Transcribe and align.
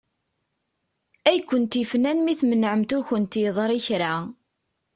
Ay 1.29 1.39
kent-ifnan 1.49 2.19
mi 2.23 2.33
tmenεemt 2.39 2.91
ur 2.97 3.03
kent-yeḍri 3.09 3.79
kra. 3.85 4.13